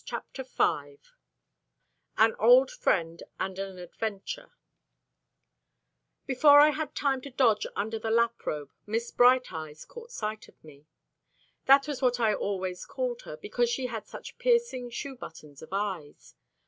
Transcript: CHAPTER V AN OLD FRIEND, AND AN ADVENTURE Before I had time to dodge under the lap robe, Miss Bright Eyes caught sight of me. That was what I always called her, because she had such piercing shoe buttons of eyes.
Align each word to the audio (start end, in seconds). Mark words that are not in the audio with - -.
CHAPTER 0.03 0.41
V 0.41 0.99
AN 2.17 2.33
OLD 2.39 2.71
FRIEND, 2.71 3.21
AND 3.39 3.59
AN 3.59 3.77
ADVENTURE 3.77 4.51
Before 6.25 6.59
I 6.59 6.71
had 6.71 6.95
time 6.95 7.21
to 7.21 7.29
dodge 7.29 7.67
under 7.75 7.99
the 7.99 8.09
lap 8.09 8.43
robe, 8.47 8.71
Miss 8.87 9.11
Bright 9.11 9.53
Eyes 9.53 9.85
caught 9.85 10.11
sight 10.11 10.47
of 10.47 10.63
me. 10.63 10.87
That 11.67 11.87
was 11.87 12.01
what 12.01 12.19
I 12.19 12.33
always 12.33 12.83
called 12.87 13.21
her, 13.29 13.37
because 13.37 13.69
she 13.69 13.85
had 13.85 14.07
such 14.07 14.39
piercing 14.39 14.89
shoe 14.89 15.15
buttons 15.15 15.61
of 15.61 15.69
eyes. 15.71 16.33